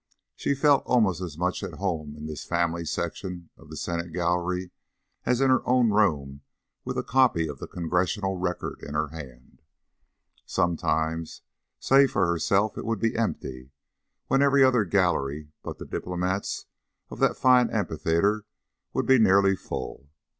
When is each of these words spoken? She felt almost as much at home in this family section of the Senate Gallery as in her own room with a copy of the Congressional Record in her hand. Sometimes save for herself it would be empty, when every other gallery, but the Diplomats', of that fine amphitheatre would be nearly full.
She 0.35 0.55
felt 0.55 0.81
almost 0.87 1.21
as 1.21 1.37
much 1.37 1.61
at 1.61 1.73
home 1.75 2.15
in 2.15 2.25
this 2.25 2.43
family 2.43 2.85
section 2.85 3.51
of 3.55 3.69
the 3.69 3.77
Senate 3.77 4.11
Gallery 4.13 4.71
as 5.27 5.41
in 5.41 5.51
her 5.51 5.61
own 5.69 5.91
room 5.91 6.41
with 6.83 6.97
a 6.97 7.03
copy 7.03 7.47
of 7.47 7.59
the 7.59 7.67
Congressional 7.67 8.35
Record 8.35 8.81
in 8.81 8.95
her 8.95 9.09
hand. 9.09 9.61
Sometimes 10.43 11.43
save 11.77 12.09
for 12.13 12.25
herself 12.25 12.79
it 12.79 12.85
would 12.85 12.99
be 12.99 13.15
empty, 13.15 13.69
when 14.25 14.41
every 14.41 14.63
other 14.63 14.85
gallery, 14.85 15.51
but 15.61 15.77
the 15.77 15.85
Diplomats', 15.85 16.65
of 17.11 17.19
that 17.19 17.37
fine 17.37 17.69
amphitheatre 17.69 18.45
would 18.93 19.05
be 19.05 19.19
nearly 19.19 19.55
full. 19.55 20.09